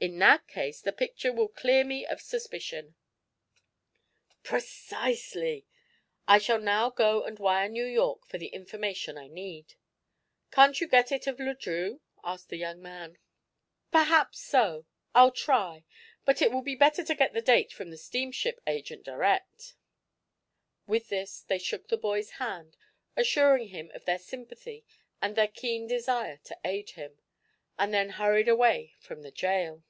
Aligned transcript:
In 0.00 0.20
that 0.20 0.46
case 0.46 0.80
the 0.80 0.92
picture 0.92 1.32
will 1.32 1.48
clear 1.48 1.82
me 1.82 2.06
of 2.06 2.20
suspicion." 2.20 2.94
"Precisely. 4.44 5.66
I 6.28 6.38
shall 6.38 6.60
now 6.60 6.88
go 6.88 7.24
and 7.24 7.36
wire 7.40 7.68
New 7.68 7.84
York 7.84 8.24
for 8.24 8.38
the 8.38 8.46
information 8.46 9.18
I 9.18 9.26
need." 9.26 9.74
"Can't 10.52 10.80
you 10.80 10.86
get 10.86 11.10
it 11.10 11.26
of 11.26 11.40
Le 11.40 11.52
Drieux?" 11.52 11.98
asked 12.22 12.48
the 12.48 12.58
young 12.58 12.80
man. 12.80 13.18
"Perhaps 13.90 14.38
so; 14.38 14.86
I'll 15.16 15.32
try. 15.32 15.84
But 16.24 16.40
it 16.40 16.52
will 16.52 16.62
be 16.62 16.76
better 16.76 17.02
to 17.02 17.14
get 17.16 17.32
the 17.32 17.42
date 17.42 17.72
from 17.72 17.90
the 17.90 17.96
steamship 17.96 18.60
agent 18.68 19.02
direct." 19.04 19.74
With 20.86 21.08
this 21.08 21.40
they 21.40 21.58
shook 21.58 21.88
the 21.88 21.96
boy's 21.96 22.30
hand, 22.38 22.76
assuring 23.16 23.70
him 23.70 23.90
of 23.94 24.04
their 24.04 24.20
sympathy 24.20 24.84
and 25.20 25.34
their 25.34 25.48
keen 25.48 25.88
desire 25.88 26.36
to 26.44 26.56
aid 26.64 26.90
him, 26.90 27.18
and 27.76 27.92
then 27.92 28.10
hurried 28.10 28.46
away 28.48 28.94
from 29.00 29.22
the 29.22 29.32
jail. 29.32 29.82